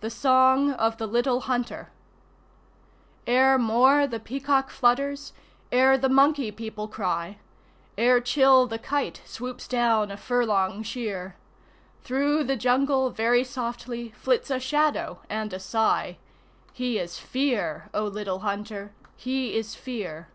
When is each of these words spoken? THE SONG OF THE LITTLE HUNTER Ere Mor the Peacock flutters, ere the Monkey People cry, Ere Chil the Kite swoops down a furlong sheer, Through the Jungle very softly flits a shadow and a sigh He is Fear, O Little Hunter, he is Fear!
THE 0.00 0.08
SONG 0.08 0.70
OF 0.72 0.96
THE 0.96 1.06
LITTLE 1.06 1.40
HUNTER 1.40 1.90
Ere 3.26 3.58
Mor 3.58 4.06
the 4.06 4.18
Peacock 4.18 4.70
flutters, 4.70 5.34
ere 5.70 5.98
the 5.98 6.08
Monkey 6.08 6.50
People 6.50 6.88
cry, 6.88 7.36
Ere 7.98 8.18
Chil 8.18 8.66
the 8.66 8.78
Kite 8.78 9.20
swoops 9.26 9.68
down 9.68 10.10
a 10.10 10.16
furlong 10.16 10.82
sheer, 10.82 11.36
Through 12.02 12.44
the 12.44 12.56
Jungle 12.56 13.10
very 13.10 13.44
softly 13.44 14.08
flits 14.16 14.50
a 14.50 14.58
shadow 14.58 15.18
and 15.28 15.52
a 15.52 15.60
sigh 15.60 16.16
He 16.72 16.98
is 16.98 17.18
Fear, 17.18 17.90
O 17.92 18.04
Little 18.06 18.38
Hunter, 18.38 18.92
he 19.18 19.54
is 19.54 19.74
Fear! 19.74 20.28